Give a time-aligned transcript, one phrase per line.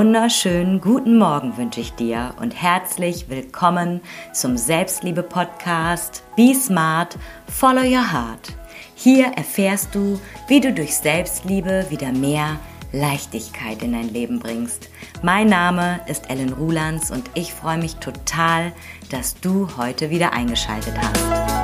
[0.00, 4.00] wunderschönen guten Morgen wünsche ich dir und herzlich willkommen
[4.32, 8.54] zum Selbstliebe-Podcast Be Smart, Follow Your Heart.
[8.94, 12.58] Hier erfährst du, wie du durch Selbstliebe wieder mehr
[12.92, 14.88] Leichtigkeit in dein Leben bringst.
[15.20, 18.72] Mein Name ist Ellen Rulands und ich freue mich total,
[19.10, 21.59] dass du heute wieder eingeschaltet hast.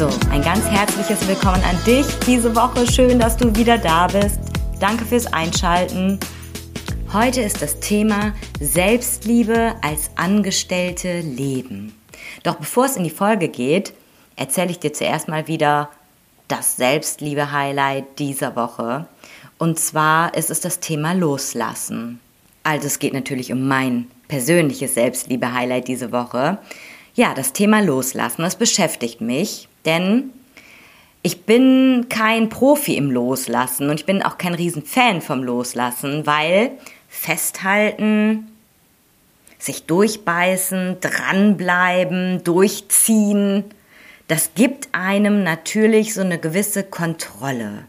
[0.00, 2.90] So, ein ganz herzliches Willkommen an dich diese Woche.
[2.90, 4.40] Schön, dass du wieder da bist.
[4.80, 6.18] Danke fürs Einschalten.
[7.12, 11.94] Heute ist das Thema Selbstliebe als Angestellte leben.
[12.44, 13.92] Doch bevor es in die Folge geht,
[14.36, 15.90] erzähle ich dir zuerst mal wieder
[16.48, 19.06] das Selbstliebe-Highlight dieser Woche.
[19.58, 22.20] Und zwar ist es das Thema Loslassen.
[22.62, 26.56] Also es geht natürlich um mein persönliches Selbstliebe-Highlight diese Woche.
[27.20, 30.30] Ja, das Thema Loslassen, das beschäftigt mich, denn
[31.20, 36.70] ich bin kein Profi im Loslassen und ich bin auch kein Riesenfan vom Loslassen, weil
[37.10, 38.50] festhalten,
[39.58, 43.64] sich durchbeißen, dranbleiben, durchziehen,
[44.26, 47.84] das gibt einem natürlich so eine gewisse Kontrolle.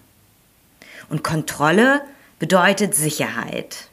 [1.07, 2.01] Und Kontrolle
[2.37, 3.87] bedeutet Sicherheit.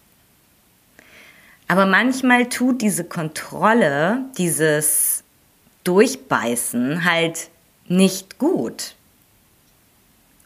[1.68, 5.17] Aber manchmal tut diese Kontrolle, dieses
[5.88, 7.48] Durchbeißen halt
[7.86, 8.94] nicht gut.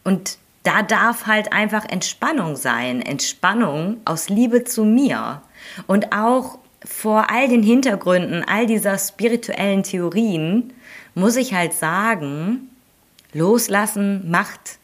[0.04, 3.02] Und da darf halt einfach Entspannung sein.
[3.02, 5.42] Entspannung aus Liebe zu mir.
[5.88, 10.72] Und auch vor all den Hintergründen, all dieser spirituellen Theorien,
[11.16, 12.70] muss ich halt sagen,
[13.32, 14.78] loslassen macht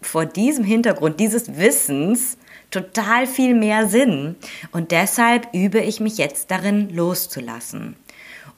[0.00, 2.36] vor diesem Hintergrund dieses Wissens
[2.70, 4.36] total viel mehr Sinn.
[4.70, 7.96] Und deshalb übe ich mich jetzt darin, loszulassen.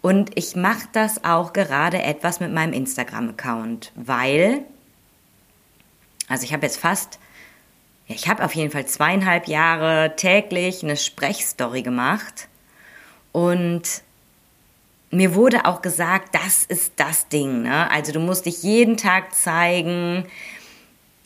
[0.04, 4.62] Und ich mache das auch gerade etwas mit meinem Instagram-Account, weil,
[6.28, 7.18] also ich habe jetzt fast,
[8.06, 12.48] ja, ich habe auf jeden Fall zweieinhalb Jahre täglich eine Sprechstory gemacht
[13.32, 14.02] und
[15.10, 17.62] mir wurde auch gesagt, das ist das Ding.
[17.62, 17.90] Ne?
[17.90, 20.26] Also du musst dich jeden Tag zeigen,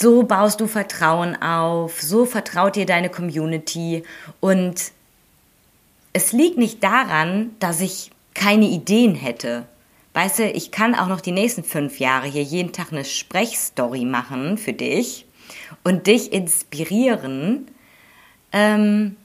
[0.01, 4.05] so baust du Vertrauen auf, so vertraut dir deine Community.
[4.39, 4.93] Und
[6.13, 9.67] es liegt nicht daran, dass ich keine Ideen hätte.
[10.15, 14.05] Weißt du, ich kann auch noch die nächsten fünf Jahre hier jeden Tag eine Sprechstory
[14.05, 15.27] machen für dich
[15.85, 17.69] und dich inspirieren.
[18.53, 19.17] Ähm,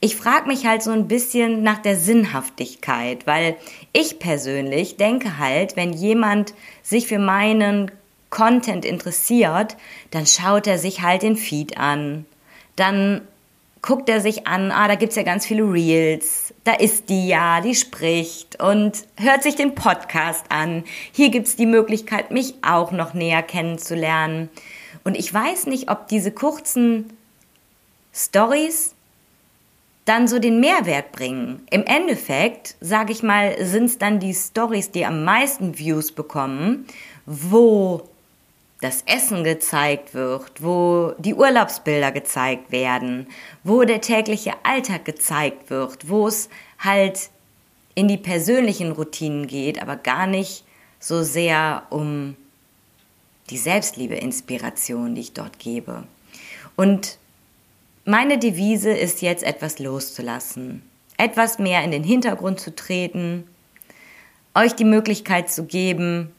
[0.00, 3.56] ich frage mich halt so ein bisschen nach der Sinnhaftigkeit, weil
[3.92, 7.90] ich persönlich denke halt, wenn jemand sich für meinen
[8.30, 9.76] Content interessiert,
[10.10, 12.26] dann schaut er sich halt den Feed an.
[12.76, 13.22] Dann
[13.82, 17.28] guckt er sich an, ah, da gibt es ja ganz viele Reels, da ist die
[17.28, 20.84] ja, die spricht und hört sich den Podcast an.
[21.12, 24.48] Hier gibt es die Möglichkeit, mich auch noch näher kennenzulernen.
[25.04, 27.12] Und ich weiß nicht, ob diese kurzen
[28.12, 28.94] Stories
[30.06, 31.66] dann so den Mehrwert bringen.
[31.70, 36.86] Im Endeffekt, sage ich mal, sind es dann die Stories, die am meisten Views bekommen,
[37.26, 38.08] wo
[38.80, 43.26] das Essen gezeigt wird, wo die Urlaubsbilder gezeigt werden,
[43.64, 46.48] wo der tägliche Alltag gezeigt wird, wo es
[46.78, 47.30] halt
[47.94, 50.64] in die persönlichen Routinen geht, aber gar nicht
[51.00, 52.36] so sehr um
[53.48, 56.04] die Selbstliebe-Inspiration, die ich dort gebe.
[56.74, 57.18] Und
[58.04, 60.82] meine Devise ist jetzt etwas loszulassen,
[61.16, 63.44] etwas mehr in den Hintergrund zu treten,
[64.54, 66.32] euch die Möglichkeit zu geben,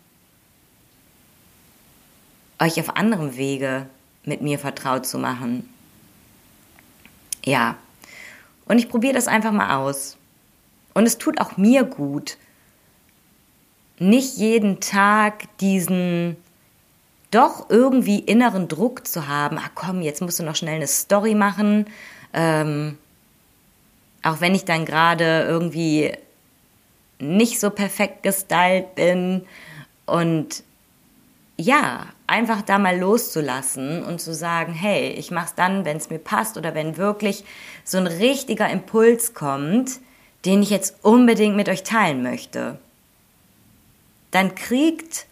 [2.60, 3.88] euch auf anderem Wege
[4.24, 5.68] mit mir vertraut zu machen.
[7.46, 7.78] Ja,
[8.66, 10.18] und ich probiere das einfach mal aus.
[10.94, 12.38] Und es tut auch mir gut,
[14.00, 16.38] nicht jeden Tag diesen
[17.32, 21.36] doch irgendwie inneren Druck zu haben, ach komm, jetzt musst du noch schnell eine Story
[21.36, 21.86] machen.
[22.34, 22.98] Ähm,
[24.24, 26.14] auch wenn ich dann gerade irgendwie
[27.20, 29.46] nicht so perfekt gestylt bin
[30.06, 30.64] und
[31.60, 36.20] ja, einfach da mal loszulassen und zu sagen, hey, ich mach's dann, wenn es mir
[36.20, 37.44] passt oder wenn wirklich
[37.84, 40.00] so ein richtiger Impuls kommt,
[40.46, 42.78] den ich jetzt unbedingt mit euch teilen möchte.
[44.32, 45.26] Dann kriegt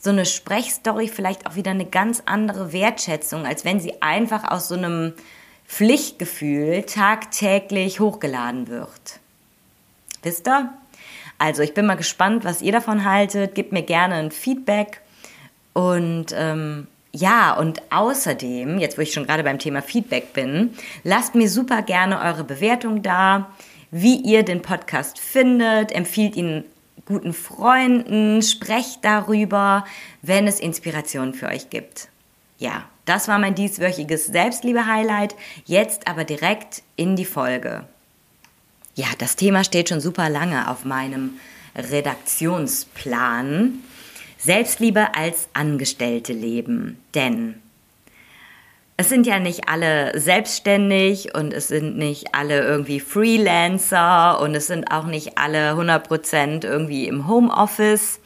[0.00, 4.68] so eine Sprechstory vielleicht auch wieder eine ganz andere Wertschätzung, als wenn sie einfach aus
[4.68, 5.14] so einem
[5.66, 9.20] Pflichtgefühl tagtäglich hochgeladen wird.
[10.22, 10.72] Wisst ihr?
[11.38, 13.54] Also ich bin mal gespannt, was ihr davon haltet.
[13.54, 15.00] Gebt mir gerne ein Feedback
[15.76, 20.70] und ähm, ja, und außerdem, jetzt wo ich schon gerade beim Thema Feedback bin,
[21.04, 23.50] lasst mir super gerne eure Bewertung da,
[23.90, 26.64] wie ihr den Podcast findet, empfiehlt ihn
[27.04, 29.84] guten Freunden, sprecht darüber,
[30.22, 32.08] wenn es Inspiration für euch gibt.
[32.56, 35.34] Ja, das war mein dieswöchiges Selbstliebe-Highlight.
[35.66, 37.84] Jetzt aber direkt in die Folge.
[38.94, 41.32] Ja, das Thema steht schon super lange auf meinem
[41.74, 43.82] Redaktionsplan.
[44.46, 46.98] Selbstliebe als Angestellte leben.
[47.14, 47.60] Denn
[48.96, 54.68] es sind ja nicht alle selbstständig und es sind nicht alle irgendwie Freelancer und es
[54.68, 58.20] sind auch nicht alle 100% irgendwie im Homeoffice.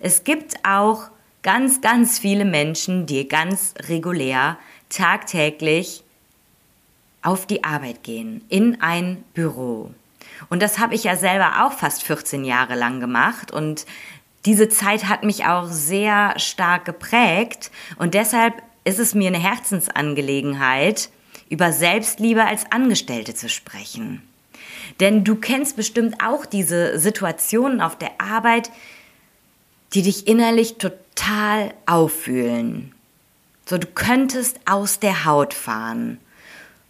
[0.00, 1.10] Es gibt auch
[1.42, 4.58] ganz, ganz viele Menschen, die ganz regulär
[4.88, 6.02] tagtäglich
[7.22, 9.92] auf die Arbeit gehen, in ein Büro.
[10.48, 13.86] Und das habe ich ja selber auch fast 14 Jahre lang gemacht und
[14.46, 21.10] diese Zeit hat mich auch sehr stark geprägt und deshalb ist es mir eine Herzensangelegenheit,
[21.48, 24.22] über Selbstliebe als Angestellte zu sprechen.
[25.00, 28.70] Denn du kennst bestimmt auch diese Situationen auf der Arbeit,
[29.92, 32.94] die dich innerlich total auffühlen.
[33.66, 36.18] So, du könntest aus der Haut fahren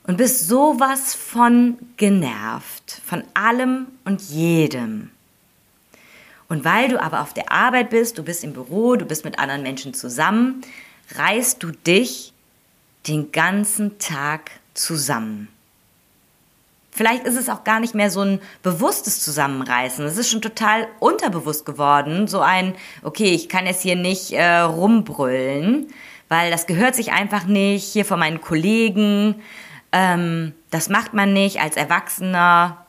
[0.07, 5.11] und bist sowas von genervt, von allem und jedem.
[6.49, 9.39] Und weil du aber auf der Arbeit bist, du bist im Büro, du bist mit
[9.39, 10.63] anderen Menschen zusammen,
[11.17, 12.33] reißt du dich
[13.07, 15.49] den ganzen Tag zusammen.
[16.97, 20.05] Vielleicht ist es auch gar nicht mehr so ein bewusstes Zusammenreißen.
[20.07, 22.27] Es ist schon total unterbewusst geworden.
[22.27, 25.89] So ein, okay, ich kann jetzt hier nicht äh, rumbrüllen,
[26.31, 29.43] weil das gehört sich einfach nicht hier von meinen Kollegen.
[29.93, 31.61] Ähm, das macht man nicht.
[31.61, 32.86] Als Erwachsener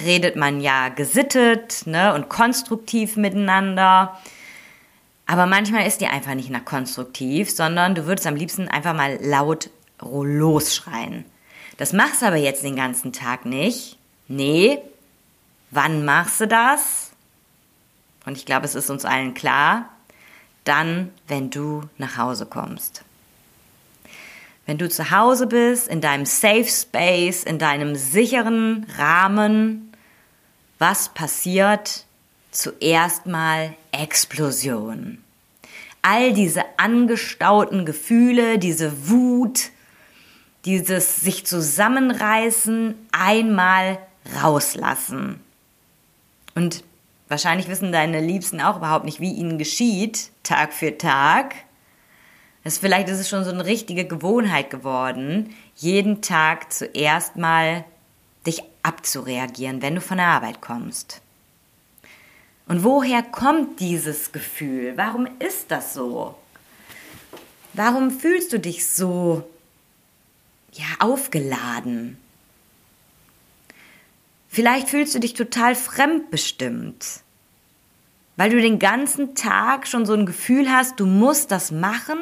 [0.00, 4.18] redet man ja gesittet ne, und konstruktiv miteinander.
[5.26, 9.18] Aber manchmal ist die einfach nicht nach konstruktiv, sondern du würdest am liebsten einfach mal
[9.22, 9.70] laut
[10.00, 11.24] losschreien.
[11.76, 13.96] Das machst du aber jetzt den ganzen Tag nicht.
[14.28, 14.78] Nee.
[15.70, 17.10] Wann machst du das?
[18.26, 19.88] Und ich glaube, es ist uns allen klar.
[20.64, 23.04] Dann, wenn du nach Hause kommst.
[24.66, 29.83] Wenn du zu Hause bist, in deinem Safe Space, in deinem sicheren Rahmen,
[30.78, 32.04] was passiert?
[32.50, 35.22] Zuerst mal Explosion.
[36.02, 39.70] All diese angestauten Gefühle, diese Wut,
[40.64, 43.98] dieses sich zusammenreißen, einmal
[44.40, 45.40] rauslassen.
[46.54, 46.84] Und
[47.28, 51.54] wahrscheinlich wissen deine Liebsten auch überhaupt nicht, wie ihnen geschieht, Tag für Tag.
[52.62, 57.84] Das, vielleicht ist es schon so eine richtige Gewohnheit geworden, jeden Tag zuerst mal
[58.46, 61.20] dich abzureagieren, wenn du von der Arbeit kommst.
[62.66, 64.94] Und woher kommt dieses Gefühl?
[64.96, 66.36] Warum ist das so?
[67.72, 69.44] Warum fühlst du dich so
[70.74, 72.18] ja, aufgeladen.
[74.48, 77.22] Vielleicht fühlst du dich total fremdbestimmt,
[78.36, 82.18] weil du den ganzen Tag schon so ein Gefühl hast, du musst das machen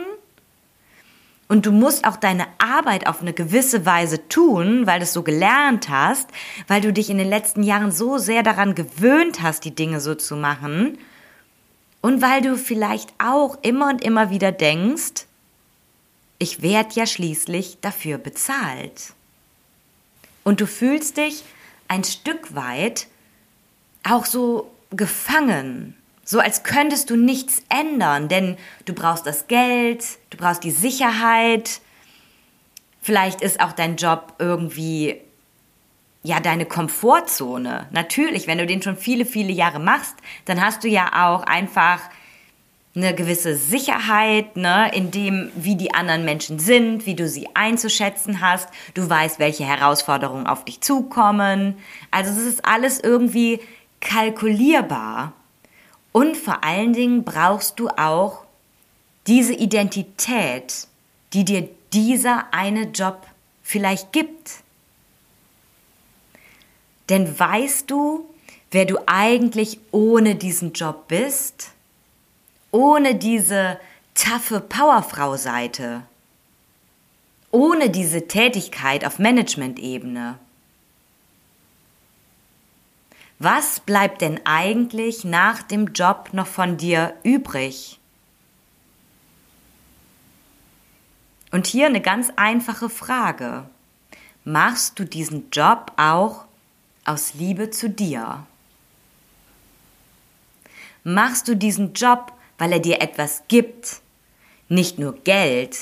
[1.52, 5.22] und du musst auch deine Arbeit auf eine gewisse Weise tun, weil du es so
[5.22, 6.30] gelernt hast,
[6.66, 10.14] weil du dich in den letzten Jahren so sehr daran gewöhnt hast, die Dinge so
[10.14, 10.96] zu machen
[12.00, 15.26] und weil du vielleicht auch immer und immer wieder denkst,
[16.38, 19.12] ich werde ja schließlich dafür bezahlt.
[20.44, 21.44] Und du fühlst dich
[21.86, 23.08] ein Stück weit
[24.04, 30.36] auch so gefangen, so als könntest du nichts ändern, denn du brauchst das Geld, du
[30.36, 31.80] brauchst die Sicherheit,
[33.00, 35.20] vielleicht ist auch dein Job irgendwie
[36.22, 37.88] ja deine Komfortzone.
[37.90, 40.14] Natürlich, wenn du den schon viele, viele Jahre machst,
[40.44, 42.00] dann hast du ja auch einfach
[42.94, 48.40] eine gewisse Sicherheit, ne, in dem, wie die anderen Menschen sind, wie du sie einzuschätzen
[48.42, 48.68] hast.
[48.94, 51.76] Du weißt, welche Herausforderungen auf dich zukommen.
[52.10, 53.60] Also es ist alles irgendwie
[54.00, 55.32] kalkulierbar.
[56.12, 58.44] Und vor allen Dingen brauchst du auch
[59.26, 60.86] diese Identität,
[61.32, 63.26] die dir dieser eine Job
[63.62, 64.62] vielleicht gibt.
[67.08, 68.28] Denn weißt du,
[68.70, 71.72] wer du eigentlich ohne diesen Job bist?
[72.72, 73.78] ohne diese
[74.14, 76.02] taffe Powerfrau-Seite,
[77.52, 80.38] ohne diese Tätigkeit auf Management-Ebene.
[83.44, 87.98] Was bleibt denn eigentlich nach dem Job noch von dir übrig?
[91.50, 93.68] Und hier eine ganz einfache Frage.
[94.44, 96.44] Machst du diesen Job auch
[97.04, 98.46] aus Liebe zu dir?
[101.02, 102.32] Machst du diesen Job
[102.62, 104.02] weil er dir etwas gibt.
[104.68, 105.76] Nicht nur Geld,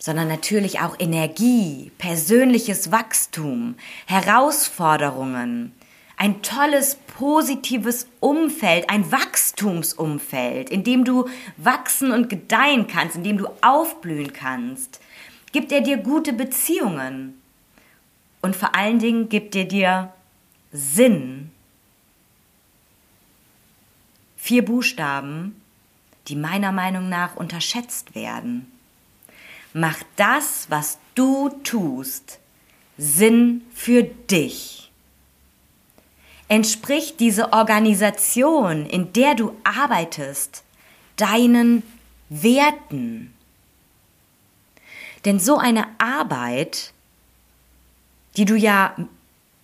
[0.00, 3.76] sondern natürlich auch Energie, persönliches Wachstum,
[4.06, 5.72] Herausforderungen,
[6.16, 13.38] ein tolles, positives Umfeld, ein Wachstumsumfeld, in dem du wachsen und gedeihen kannst, in dem
[13.38, 15.00] du aufblühen kannst.
[15.52, 17.40] Gibt er dir gute Beziehungen
[18.42, 20.12] und vor allen Dingen gibt er dir
[20.72, 21.50] Sinn.
[24.36, 25.60] Vier Buchstaben,
[26.28, 28.70] die meiner Meinung nach unterschätzt werden.
[29.72, 32.38] Mach das, was du tust,
[32.96, 34.83] Sinn für dich.
[36.48, 40.62] Entspricht diese Organisation, in der du arbeitest,
[41.16, 41.82] deinen
[42.28, 43.34] Werten?
[45.24, 46.92] Denn so eine Arbeit,
[48.36, 48.94] die du ja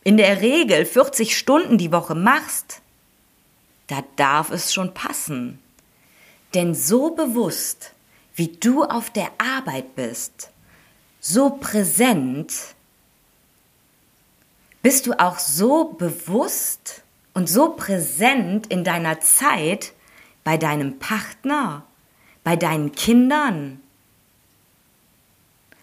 [0.04, 2.80] in der Regel 40 Stunden die Woche machst,
[3.88, 5.58] da darf es schon passen.
[6.54, 7.92] Denn so bewusst,
[8.34, 10.50] wie du auf der Arbeit bist,
[11.20, 12.52] so präsent,
[14.82, 17.02] bist du auch so bewusst
[17.34, 19.92] und so präsent in deiner Zeit
[20.44, 21.84] bei deinem Partner,
[22.44, 23.80] bei deinen Kindern?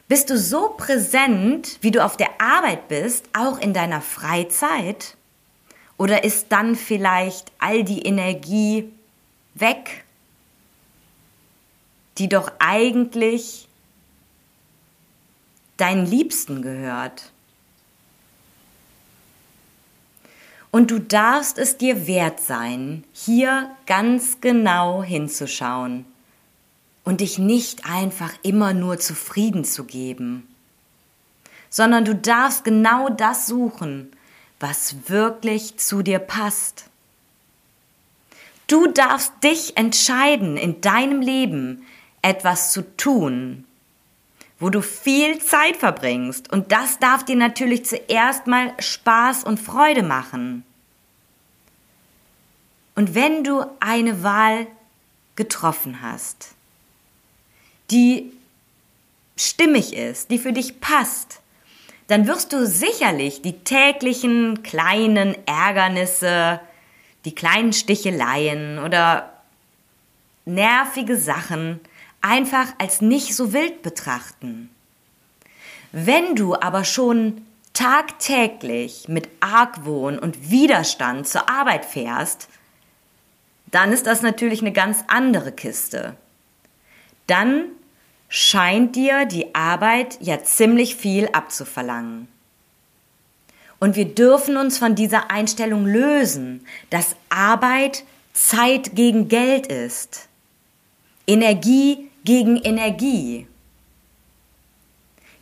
[0.08, 5.18] Bist du so präsent, wie du auf der Arbeit bist, auch in deiner Freizeit?
[5.98, 8.92] Oder ist dann vielleicht all die Energie
[9.56, 10.06] weg,
[12.18, 13.68] die doch eigentlich
[15.76, 17.32] deinen Liebsten gehört?
[20.72, 26.06] Und du darfst es dir wert sein, hier ganz genau hinzuschauen
[27.04, 30.48] und dich nicht einfach immer nur zufrieden zu geben,
[31.70, 34.12] sondern du darfst genau das suchen,
[34.60, 36.90] was wirklich zu dir passt.
[38.68, 41.86] Du darfst dich entscheiden, in deinem Leben
[42.22, 43.64] etwas zu tun,
[44.60, 46.52] wo du viel Zeit verbringst.
[46.52, 50.64] Und das darf dir natürlich zuerst mal Spaß und Freude machen.
[52.96, 54.66] Und wenn du eine Wahl
[55.36, 56.56] getroffen hast,
[57.92, 58.32] die
[59.36, 61.40] stimmig ist, die für dich passt,
[62.08, 66.60] dann wirst du sicherlich die täglichen kleinen Ärgernisse,
[67.26, 69.32] die kleinen Sticheleien oder
[70.46, 71.80] nervige Sachen
[72.22, 74.70] einfach als nicht so wild betrachten.
[75.92, 82.50] Wenn du aber schon tagtäglich mit Argwohn und Widerstand zur Arbeit fährst,
[83.72, 86.16] dann ist das natürlich eine ganz andere Kiste.
[87.28, 87.66] Dann
[88.30, 92.28] scheint dir die Arbeit ja ziemlich viel abzuverlangen.
[93.80, 100.28] Und wir dürfen uns von dieser Einstellung lösen, dass Arbeit Zeit gegen Geld ist.
[101.28, 103.48] Energie gegen Energie.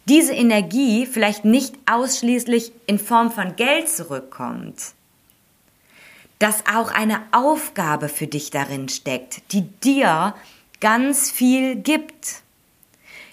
[0.07, 4.93] Diese Energie vielleicht nicht ausschließlich in Form von Geld zurückkommt,
[6.37, 10.35] dass auch eine Aufgabe für dich darin steckt, die dir
[10.79, 12.43] ganz viel gibt.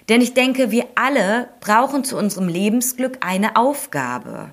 [0.09, 4.49] Denn ich denke, wir alle brauchen zu unserem Lebensglück eine Aufgabe.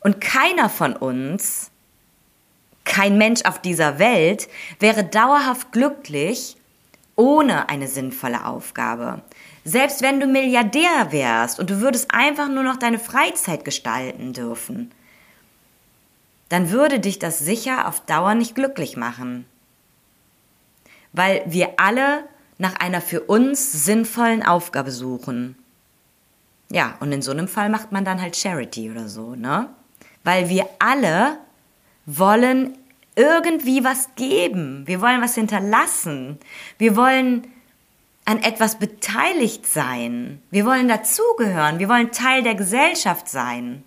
[0.00, 1.70] Und keiner von uns,
[2.84, 4.48] kein Mensch auf dieser Welt,
[4.80, 6.58] wäre dauerhaft glücklich
[7.16, 9.22] ohne eine sinnvolle Aufgabe.
[9.64, 14.92] Selbst wenn du Milliardär wärst und du würdest einfach nur noch deine Freizeit gestalten dürfen,
[16.48, 19.46] dann würde dich das sicher auf Dauer nicht glücklich machen.
[21.12, 22.24] Weil wir alle
[22.58, 25.56] nach einer für uns sinnvollen Aufgabe suchen.
[26.70, 29.68] Ja, und in so einem Fall macht man dann halt Charity oder so, ne?
[30.24, 31.38] Weil wir alle
[32.06, 32.76] wollen
[33.16, 34.86] irgendwie was geben.
[34.86, 36.38] Wir wollen was hinterlassen.
[36.78, 37.46] Wir wollen
[38.26, 40.42] an etwas beteiligt sein.
[40.50, 41.78] Wir wollen dazugehören.
[41.78, 43.84] Wir wollen Teil der Gesellschaft sein.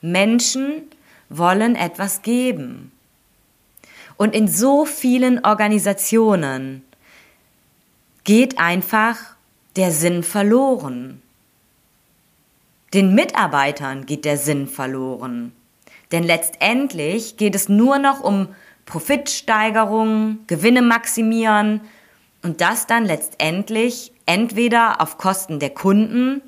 [0.00, 0.82] Menschen
[1.28, 2.92] wollen etwas geben.
[4.16, 6.84] Und in so vielen Organisationen
[8.24, 9.16] geht einfach
[9.76, 11.22] der Sinn verloren.
[12.94, 15.52] Den Mitarbeitern geht der Sinn verloren.
[16.12, 18.48] Denn letztendlich geht es nur noch um
[18.86, 21.82] Profitsteigerung, Gewinne maximieren
[22.42, 26.40] und das dann letztendlich entweder auf Kosten der Kunden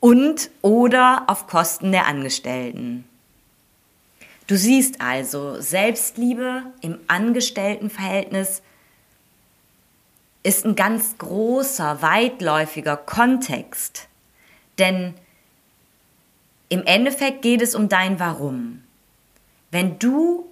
[0.00, 3.04] und oder auf Kosten der Angestellten.
[4.46, 8.62] Du siehst also, Selbstliebe im Angestelltenverhältnis
[10.44, 14.06] ist ein ganz großer, weitläufiger Kontext.
[14.78, 15.14] Denn
[16.68, 18.82] im Endeffekt geht es um dein Warum.
[19.70, 20.46] Wenn du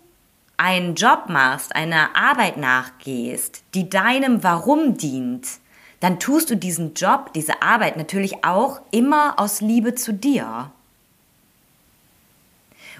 [0.56, 5.49] einen Job machst, einer Arbeit nachgehst, die deinem Warum dient,
[6.00, 10.71] dann tust du diesen Job, diese Arbeit natürlich auch immer aus Liebe zu dir.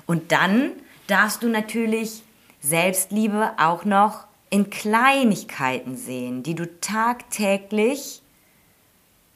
[0.07, 0.73] Und dann
[1.07, 2.23] darfst du natürlich
[2.61, 8.23] Selbstliebe auch noch in Kleinigkeiten sehen, die du tagtäglich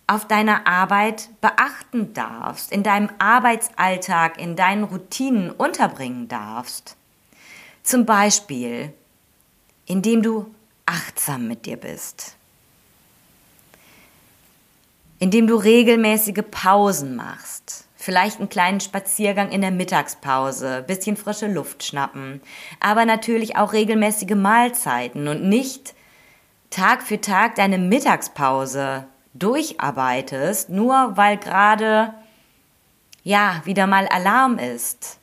[0.09, 6.97] auf deiner Arbeit beachten darfst, in deinem Arbeitsalltag, in deinen Routinen unterbringen darfst.
[7.83, 8.93] Zum Beispiel,
[9.87, 10.53] indem du
[10.87, 12.37] achtsam mit dir bist,
[15.19, 21.85] indem du regelmäßige Pausen machst, vielleicht einen kleinen Spaziergang in der Mittagspause, bisschen frische Luft
[21.85, 22.41] schnappen,
[22.81, 25.95] aber natürlich auch regelmäßige Mahlzeiten und nicht
[26.71, 29.07] Tag für Tag deine Mittagspause
[29.39, 32.15] durcharbeitest, nur weil gerade
[33.23, 35.19] ja wieder mal Alarm ist.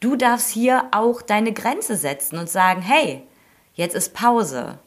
[0.00, 3.22] Du darfst hier auch deine Grenze setzen und sagen, hey,
[3.74, 4.78] jetzt ist Pause.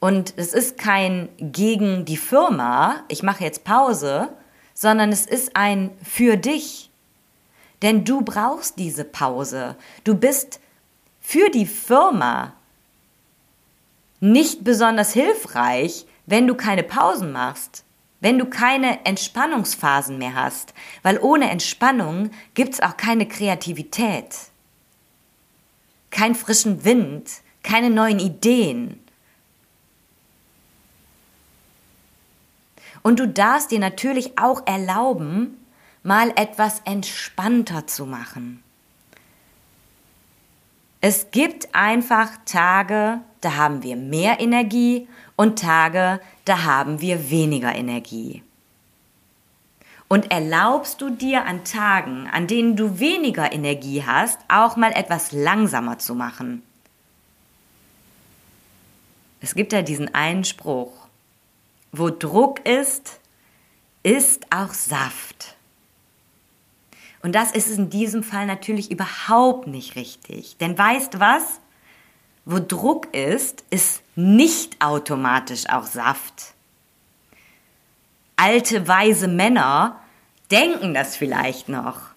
[0.00, 4.28] Und es ist kein gegen die Firma, ich mache jetzt Pause,
[4.74, 6.90] sondern es ist ein für dich.
[7.80, 9.76] Denn du brauchst diese Pause.
[10.02, 10.60] Du bist
[11.20, 12.52] für die Firma
[14.20, 17.84] nicht besonders hilfreich, wenn du keine Pausen machst,
[18.20, 24.34] wenn du keine Entspannungsphasen mehr hast, weil ohne Entspannung gibt's auch keine Kreativität,
[26.10, 27.30] keinen frischen Wind,
[27.62, 29.00] keine neuen Ideen.
[33.02, 35.58] Und du darfst dir natürlich auch erlauben,
[36.02, 38.62] mal etwas entspannter zu machen.
[41.06, 45.06] Es gibt einfach Tage, da haben wir mehr Energie
[45.36, 48.42] und Tage, da haben wir weniger Energie.
[50.08, 55.32] Und erlaubst du dir an Tagen, an denen du weniger Energie hast, auch mal etwas
[55.32, 56.62] langsamer zu machen?
[59.42, 61.06] Es gibt ja diesen einen Spruch,
[61.92, 63.20] wo Druck ist,
[64.02, 65.53] ist auch Saft.
[67.24, 70.58] Und das ist in diesem Fall natürlich überhaupt nicht richtig.
[70.58, 71.58] Denn weißt was?
[72.44, 76.52] Wo Druck ist, ist nicht automatisch auch Saft.
[78.36, 79.98] Alte, weise Männer
[80.50, 82.10] denken das vielleicht noch.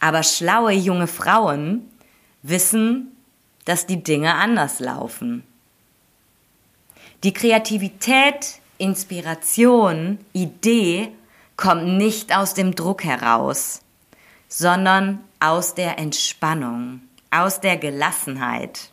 [0.00, 1.90] Aber schlaue junge Frauen
[2.42, 3.14] wissen,
[3.66, 5.44] dass die Dinge anders laufen.
[7.24, 11.12] Die Kreativität, Inspiration, Idee
[11.58, 13.82] kommt nicht aus dem Druck heraus,
[14.58, 18.88] sondern aus der Entspannung, aus der Gelassenheit.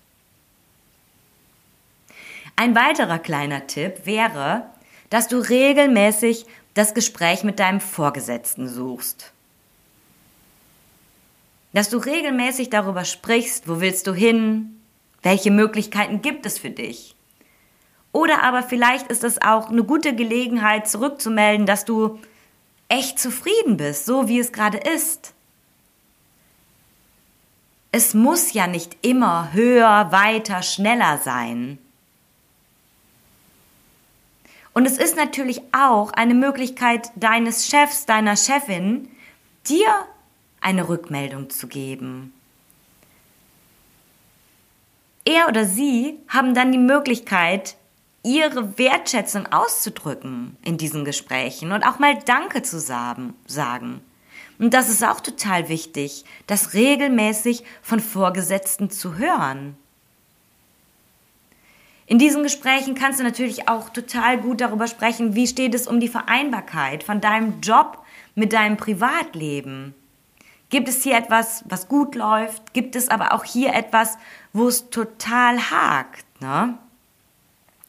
[2.57, 4.65] Ein weiterer kleiner Tipp wäre,
[5.09, 9.31] dass du regelmäßig das Gespräch mit deinem Vorgesetzten suchst.
[11.71, 14.81] Dass du regelmäßig darüber sprichst, wo willst du hin,
[15.21, 17.15] welche Möglichkeiten gibt es für dich.
[18.11, 22.19] Oder aber vielleicht ist es auch eine gute Gelegenheit, zurückzumelden, dass du
[22.89, 25.32] echt zufrieden bist, so wie es gerade ist.
[27.95, 31.77] Es muss ja nicht immer höher, weiter, schneller sein.
[34.73, 39.09] Und es ist natürlich auch eine Möglichkeit deines Chefs, deiner Chefin,
[39.69, 40.07] dir
[40.59, 42.33] eine Rückmeldung zu geben.
[45.23, 47.77] Er oder sie haben dann die Möglichkeit,
[48.23, 53.35] ihre Wertschätzung auszudrücken in diesen Gesprächen und auch mal Danke zu sagen.
[54.59, 59.75] Und das ist auch total wichtig, das regelmäßig von Vorgesetzten zu hören.
[62.05, 65.99] In diesen Gesprächen kannst du natürlich auch total gut darüber sprechen, wie steht es um
[65.99, 68.03] die Vereinbarkeit von deinem Job
[68.35, 69.95] mit deinem Privatleben.
[70.69, 72.73] Gibt es hier etwas, was gut läuft?
[72.73, 74.17] Gibt es aber auch hier etwas,
[74.51, 76.25] wo es total hakt?
[76.41, 76.77] Ne?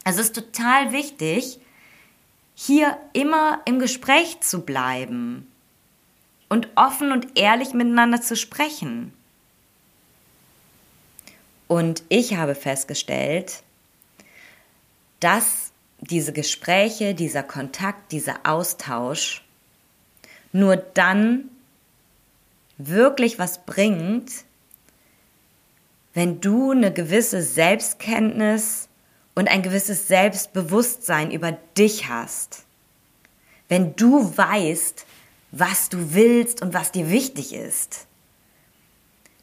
[0.03, 1.59] Es ist total wichtig,
[2.53, 5.51] hier immer im Gespräch zu bleiben
[6.55, 9.11] und offen und ehrlich miteinander zu sprechen.
[11.67, 13.61] Und ich habe festgestellt,
[15.19, 19.43] dass diese Gespräche, dieser Kontakt, dieser Austausch
[20.53, 21.49] nur dann
[22.77, 24.31] wirklich was bringt,
[26.13, 28.87] wenn du eine gewisse Selbstkenntnis
[29.33, 32.63] und ein gewisses Selbstbewusstsein über dich hast.
[33.67, 35.05] Wenn du weißt,
[35.51, 38.07] was du willst und was dir wichtig ist.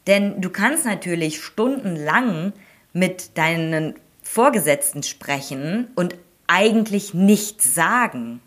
[0.07, 2.53] Denn du kannst natürlich stundenlang
[2.91, 6.15] mit deinen Vorgesetzten sprechen und
[6.47, 8.41] eigentlich nichts sagen.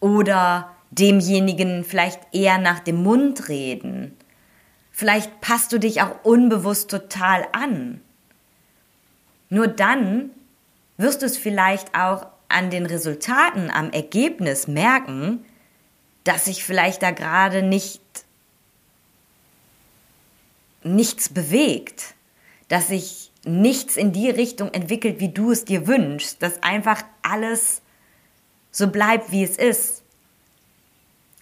[0.00, 4.16] Oder demjenigen vielleicht eher nach dem Mund reden.
[4.92, 8.00] Vielleicht passt du dich auch unbewusst total an.
[9.48, 10.30] Nur dann
[10.96, 15.44] wirst du es vielleicht auch an den Resultaten, am Ergebnis merken,
[16.24, 18.00] dass sich vielleicht da gerade nicht
[20.82, 22.14] nichts bewegt,
[22.68, 27.82] dass sich nichts in die Richtung entwickelt, wie du es dir wünschst, dass einfach alles
[28.70, 30.02] so bleibt, wie es ist.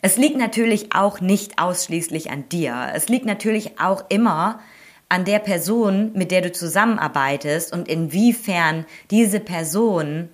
[0.00, 2.90] Es liegt natürlich auch nicht ausschließlich an dir.
[2.94, 4.60] Es liegt natürlich auch immer
[5.08, 10.28] an der Person, mit der du zusammenarbeitest und inwiefern diese Person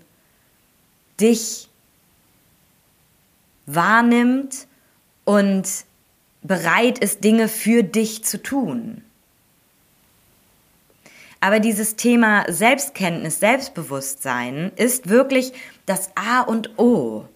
[1.20, 1.68] dich
[3.74, 4.66] wahrnimmt
[5.24, 5.68] und
[6.42, 9.02] bereit ist, Dinge für dich zu tun.
[11.40, 15.52] Aber dieses Thema Selbstkenntnis, Selbstbewusstsein ist wirklich
[15.86, 17.26] das A und O.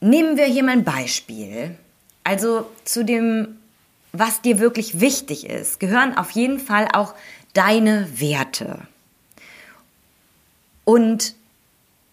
[0.00, 1.76] Nehmen wir hier mal ein Beispiel.
[2.22, 3.58] Also zu dem,
[4.12, 7.14] was dir wirklich wichtig ist, gehören auf jeden Fall auch
[7.54, 8.86] deine Werte.
[10.84, 11.34] Und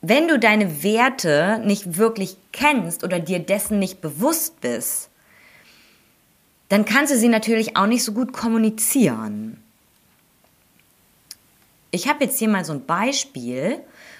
[0.07, 5.09] wenn du deine Werte nicht wirklich kennst oder dir dessen nicht bewusst bist,
[6.69, 9.63] dann kannst du sie natürlich auch nicht so gut kommunizieren.
[11.91, 13.79] Ich habe jetzt hier mal so ein Beispiel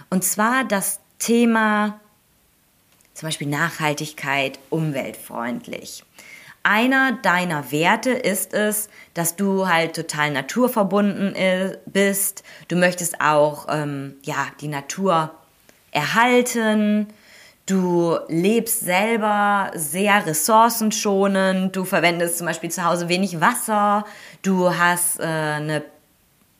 [0.09, 1.99] und zwar das Thema
[3.13, 6.03] zum Beispiel Nachhaltigkeit, umweltfreundlich.
[6.63, 11.35] Einer deiner Werte ist es, dass du halt total naturverbunden
[11.85, 12.43] bist.
[12.69, 15.35] Du möchtest auch ähm, ja die Natur
[15.95, 17.07] erhalten.
[17.65, 21.75] Du lebst selber sehr ressourcenschonend.
[21.75, 24.05] Du verwendest zum Beispiel zu Hause wenig Wasser.
[24.43, 25.83] Du hast äh, eine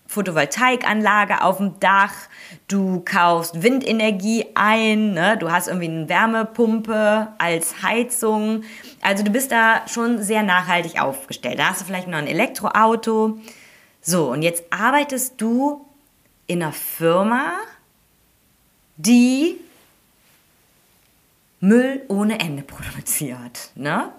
[0.08, 2.14] Photovoltaikanlage auf dem Dach.
[2.68, 5.14] Du kaufst Windenergie ein.
[5.14, 5.38] Ne?
[5.38, 8.64] Du hast irgendwie eine Wärmepumpe als Heizung.
[9.02, 11.60] Also du bist da schon sehr nachhaltig aufgestellt.
[11.60, 13.40] Da hast du vielleicht noch ein Elektroauto.
[14.02, 15.86] So, und jetzt arbeitest du
[16.48, 17.54] in einer Firma,
[18.98, 19.58] die
[21.60, 24.12] Müll ohne Ende produziert, ne?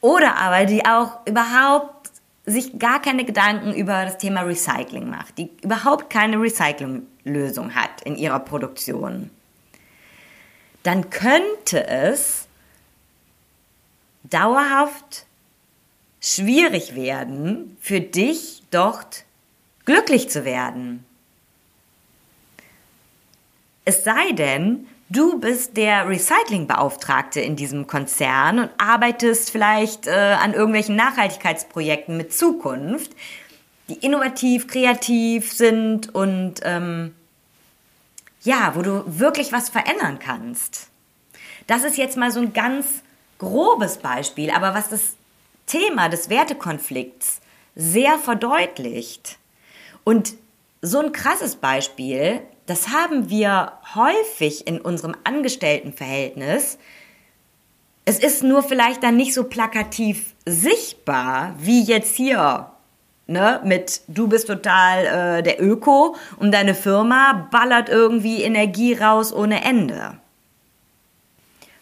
[0.00, 2.10] Oder aber die auch überhaupt
[2.46, 8.16] sich gar keine Gedanken über das Thema Recycling macht, die überhaupt keine Recyclinglösung hat in
[8.16, 9.30] ihrer Produktion.
[10.82, 12.46] Dann könnte es
[14.24, 15.24] dauerhaft
[16.20, 19.24] schwierig werden, für dich dort
[19.86, 21.06] glücklich zu werden.
[23.84, 30.54] Es sei denn, du bist der Recyclingbeauftragte in diesem Konzern und arbeitest vielleicht äh, an
[30.54, 33.12] irgendwelchen Nachhaltigkeitsprojekten mit Zukunft,
[33.88, 37.14] die innovativ, kreativ sind und ähm,
[38.42, 40.88] ja, wo du wirklich was verändern kannst.
[41.66, 42.86] Das ist jetzt mal so ein ganz
[43.38, 45.16] grobes Beispiel, aber was das
[45.66, 47.40] Thema des Wertekonflikts
[47.74, 49.38] sehr verdeutlicht.
[50.04, 50.34] Und
[50.84, 56.78] so ein krasses Beispiel das haben wir häufig in unserem Angestelltenverhältnis.
[58.06, 62.70] Es ist nur vielleicht dann nicht so plakativ sichtbar wie jetzt hier.
[63.26, 69.32] Ne, mit du bist total äh, der Öko und deine Firma ballert irgendwie Energie raus
[69.32, 70.18] ohne Ende.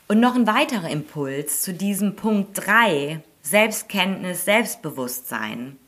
[0.06, 5.78] Und noch ein weiterer Impuls zu diesem Punkt 3, Selbstkenntnis, Selbstbewusstsein.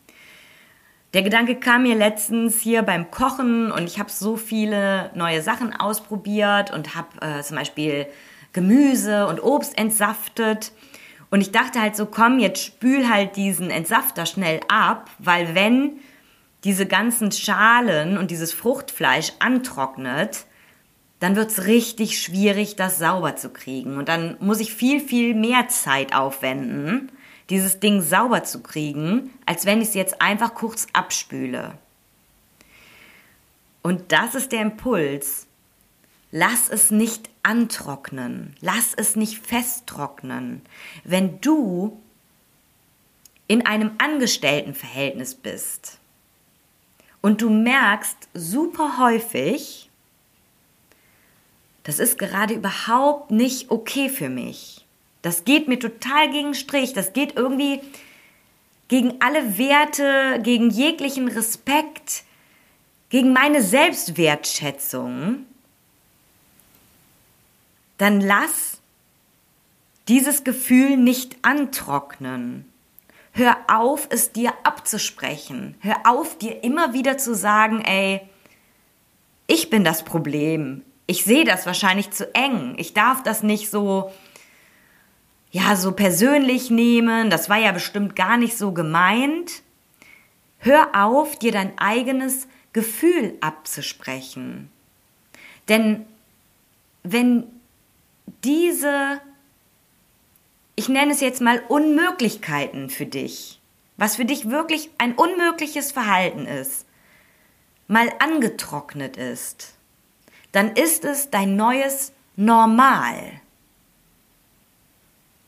[1.14, 5.72] Der Gedanke kam mir letztens hier beim Kochen und ich habe so viele neue Sachen
[5.72, 8.06] ausprobiert und habe äh, zum Beispiel
[8.52, 10.72] Gemüse und Obst entsaftet.
[11.30, 16.00] Und ich dachte halt so, komm, jetzt spül halt diesen Entsafter schnell ab, weil wenn
[16.64, 20.46] diese ganzen Schalen und dieses Fruchtfleisch antrocknet,
[21.20, 23.98] dann wird's richtig schwierig, das sauber zu kriegen.
[23.98, 27.12] Und dann muss ich viel, viel mehr Zeit aufwenden
[27.50, 31.78] dieses Ding sauber zu kriegen, als wenn ich es jetzt einfach kurz abspüle.
[33.82, 35.46] Und das ist der Impuls.
[36.30, 38.56] Lass es nicht antrocknen.
[38.60, 40.62] Lass es nicht festtrocknen.
[41.04, 42.00] Wenn du
[43.46, 45.98] in einem Angestelltenverhältnis bist
[47.20, 49.90] und du merkst super häufig,
[51.82, 54.73] das ist gerade überhaupt nicht okay für mich.
[55.24, 56.92] Das geht mir total gegen Strich.
[56.92, 57.80] Das geht irgendwie
[58.88, 62.24] gegen alle Werte, gegen jeglichen Respekt,
[63.08, 65.46] gegen meine Selbstwertschätzung.
[67.96, 68.82] Dann lass
[70.08, 72.70] dieses Gefühl nicht antrocknen.
[73.32, 75.74] Hör auf, es dir abzusprechen.
[75.80, 78.20] Hör auf, dir immer wieder zu sagen, ey,
[79.46, 80.82] ich bin das Problem.
[81.06, 82.74] Ich sehe das wahrscheinlich zu eng.
[82.76, 84.12] Ich darf das nicht so
[85.54, 89.62] ja, so persönlich nehmen, das war ja bestimmt gar nicht so gemeint.
[90.58, 94.68] Hör auf, dir dein eigenes Gefühl abzusprechen.
[95.68, 96.06] Denn
[97.04, 97.44] wenn
[98.42, 99.20] diese,
[100.74, 103.60] ich nenne es jetzt mal Unmöglichkeiten für dich,
[103.96, 106.84] was für dich wirklich ein unmögliches Verhalten ist,
[107.86, 109.76] mal angetrocknet ist,
[110.50, 113.40] dann ist es dein neues Normal.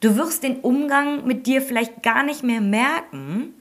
[0.01, 3.55] Du wirst den Umgang mit dir vielleicht gar nicht mehr merken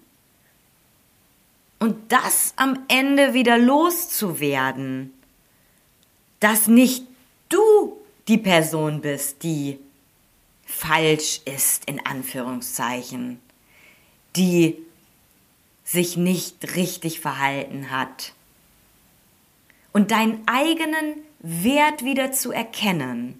[1.79, 5.13] und das am Ende wieder loszuwerden,
[6.39, 7.05] dass nicht
[7.49, 9.79] du die Person bist, die
[10.65, 13.39] falsch ist, in Anführungszeichen,
[14.35, 14.77] die
[15.83, 18.33] sich nicht richtig verhalten hat.
[19.93, 23.39] Und deinen eigenen Wert wieder zu erkennen,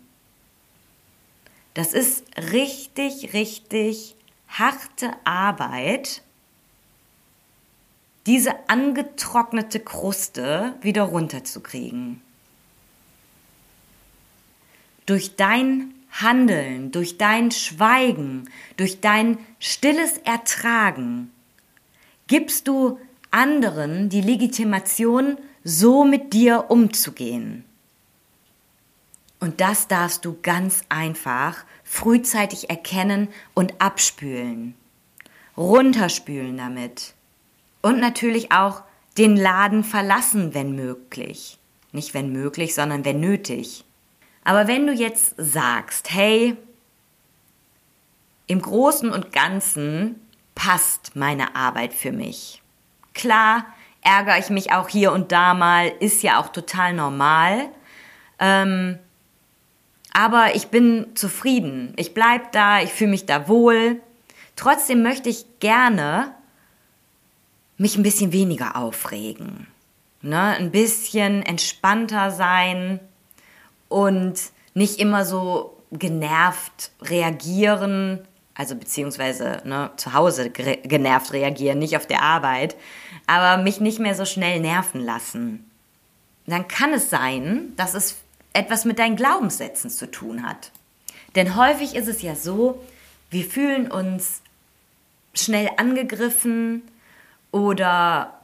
[1.76, 4.16] das ist richtig, richtig
[4.48, 6.24] harte Arbeit,
[8.26, 12.22] diese angetrocknete Kruste wieder runterzukriegen.
[15.06, 21.32] Durch dein Handeln, durch dein Schweigen, durch dein stilles Ertragen
[22.28, 23.00] gibst du
[23.32, 27.66] anderen die Legitimation, so mit dir umzugehen.
[29.46, 34.74] Und das darfst du ganz einfach frühzeitig erkennen und abspülen.
[35.56, 37.14] Runterspülen damit.
[37.84, 38.82] Und natürlich auch
[39.20, 41.60] den Laden verlassen, wenn möglich.
[41.92, 43.86] Nicht wenn möglich, sondern wenn nötig.
[44.44, 46.58] Aber wenn du jetzt sagst, hey,
[48.48, 52.64] im Großen und Ganzen passt meine Arbeit für mich.
[53.14, 53.68] Klar,
[54.02, 57.70] ärgere ich mich auch hier und da mal, ist ja auch total normal.
[58.40, 58.98] Ähm,
[60.16, 61.94] aber ich bin zufrieden.
[61.98, 64.02] Ich bleibe da, ich fühle mich da wohl.
[64.56, 66.34] Trotzdem möchte ich gerne
[67.78, 69.68] mich ein bisschen weniger aufregen.
[70.22, 70.40] Ne?
[70.40, 73.00] Ein bisschen entspannter sein,
[73.96, 82.08] und nicht immer so genervt reagieren, also beziehungsweise ne, zu Hause genervt reagieren, nicht auf
[82.08, 82.76] der Arbeit,
[83.28, 85.70] aber mich nicht mehr so schnell nerven lassen.
[86.48, 88.18] Dann kann es sein, dass es
[88.56, 90.72] etwas mit deinen Glaubenssätzen zu tun hat.
[91.36, 92.82] Denn häufig ist es ja so,
[93.30, 94.42] wir fühlen uns
[95.34, 96.84] schnell angegriffen
[97.52, 98.36] oder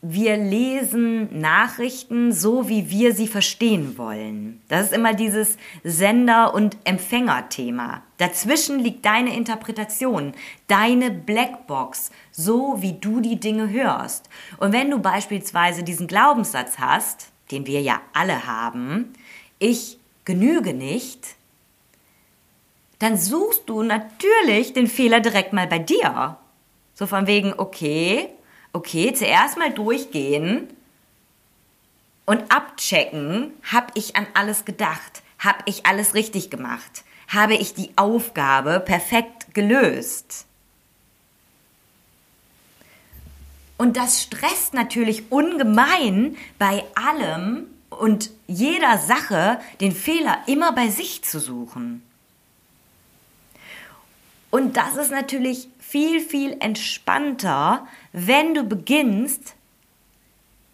[0.00, 4.62] wir lesen Nachrichten so, wie wir sie verstehen wollen.
[4.68, 8.02] Das ist immer dieses Sender- und Empfängerthema.
[8.18, 10.34] Dazwischen liegt deine Interpretation,
[10.68, 14.28] deine Blackbox, so wie du die Dinge hörst.
[14.58, 19.12] Und wenn du beispielsweise diesen Glaubenssatz hast, den wir ja alle haben,
[19.58, 21.36] ich genüge nicht,
[22.98, 26.36] dann suchst du natürlich den Fehler direkt mal bei dir.
[26.94, 28.28] So von wegen, okay,
[28.72, 30.68] okay, zuerst mal durchgehen
[32.26, 37.90] und abchecken, habe ich an alles gedacht, habe ich alles richtig gemacht, habe ich die
[37.96, 40.46] Aufgabe perfekt gelöst.
[43.76, 51.24] Und das stresst natürlich ungemein bei allem und jeder Sache den Fehler immer bei sich
[51.24, 52.02] zu suchen.
[54.50, 59.54] Und das ist natürlich viel, viel entspannter, wenn du beginnst,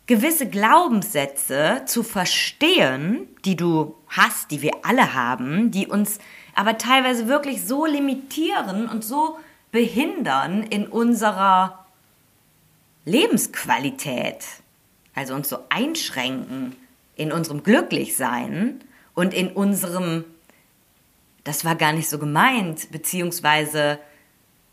[0.06, 6.18] gewisse Glaubenssätze zu verstehen, die du hast, die wir alle haben, die uns
[6.54, 9.38] aber teilweise wirklich so limitieren und so
[9.72, 11.84] behindern in unserer
[13.06, 14.44] Lebensqualität,
[15.14, 16.76] also uns so einschränken
[17.16, 18.80] in unserem Glücklichsein
[19.14, 20.24] und in unserem,
[21.44, 23.98] das war gar nicht so gemeint, beziehungsweise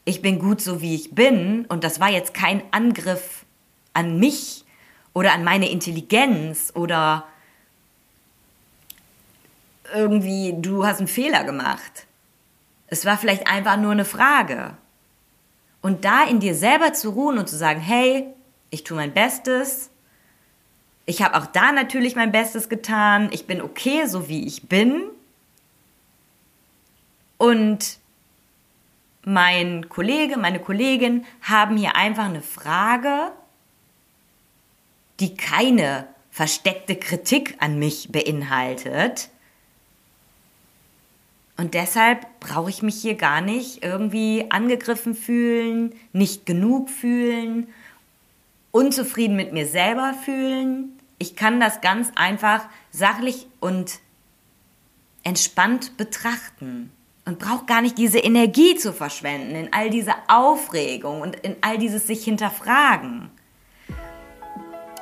[0.05, 3.45] ich bin gut so wie ich bin und das war jetzt kein Angriff
[3.93, 4.65] an mich
[5.13, 7.25] oder an meine Intelligenz oder
[9.93, 12.07] irgendwie du hast einen Fehler gemacht.
[12.87, 14.75] Es war vielleicht einfach nur eine Frage.
[15.81, 18.27] Und da in dir selber zu ruhen und zu sagen, hey,
[18.69, 19.89] ich tue mein Bestes.
[21.05, 23.29] Ich habe auch da natürlich mein Bestes getan.
[23.31, 25.03] Ich bin okay, so wie ich bin.
[27.37, 27.97] Und
[29.23, 33.31] mein Kollege, meine Kollegin haben hier einfach eine Frage,
[35.19, 39.29] die keine versteckte Kritik an mich beinhaltet.
[41.57, 47.67] Und deshalb brauche ich mich hier gar nicht irgendwie angegriffen fühlen, nicht genug fühlen,
[48.71, 50.97] unzufrieden mit mir selber fühlen.
[51.17, 53.99] Ich kann das ganz einfach sachlich und
[55.23, 56.91] entspannt betrachten
[57.25, 61.77] und braucht gar nicht diese Energie zu verschwenden in all diese Aufregung und in all
[61.77, 63.29] dieses sich hinterfragen.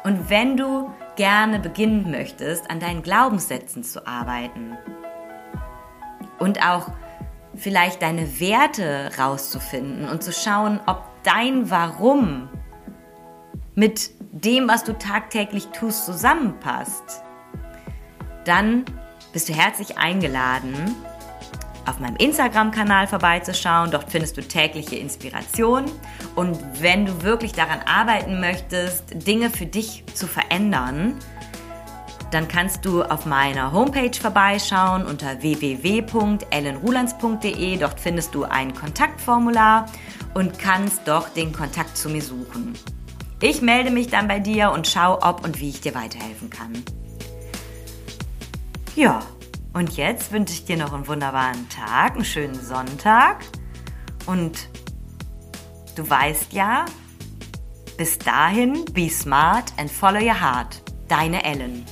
[0.03, 4.77] Und wenn du gerne beginnen möchtest, an deinen Glaubenssätzen zu arbeiten
[6.39, 6.91] und auch
[7.55, 12.49] vielleicht deine Werte rauszufinden und zu schauen, ob dein Warum
[13.75, 17.21] mit dem, was du tagtäglich tust, zusammenpasst,
[18.45, 18.85] dann
[19.33, 20.95] bist du herzlich eingeladen,
[21.85, 23.91] auf meinem Instagram-Kanal vorbeizuschauen.
[23.91, 25.85] Dort findest du tägliche Inspiration.
[26.35, 31.15] Und wenn du wirklich daran arbeiten möchtest, Dinge für dich zu verändern,
[32.31, 37.77] dann kannst du auf meiner Homepage vorbeischauen unter www.ellenrulands.de.
[37.77, 39.87] Dort findest du ein Kontaktformular
[40.35, 42.77] und kannst dort den Kontakt zu mir suchen.
[43.41, 46.83] Ich melde mich dann bei dir und schaue, ob und wie ich dir weiterhelfen kann.
[48.95, 49.21] Ja,
[49.73, 53.37] und jetzt wünsche ich dir noch einen wunderbaren Tag, einen schönen Sonntag.
[54.25, 54.67] Und
[55.95, 56.85] du weißt ja,
[57.97, 60.81] bis dahin, be smart and follow your heart.
[61.07, 61.85] Deine Ellen.